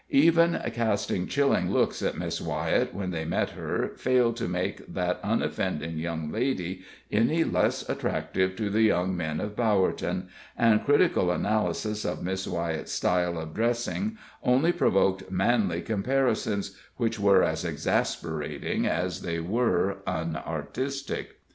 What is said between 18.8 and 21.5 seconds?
as they were unartistic.